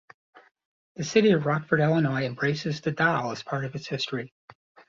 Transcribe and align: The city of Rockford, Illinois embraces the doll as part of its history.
The 0.95 1.03
city 1.03 1.29
of 1.29 1.45
Rockford, 1.45 1.79
Illinois 1.79 2.23
embraces 2.25 2.81
the 2.81 2.89
doll 2.89 3.29
as 3.31 3.43
part 3.43 3.65
of 3.65 3.75
its 3.75 3.85
history. 3.85 4.33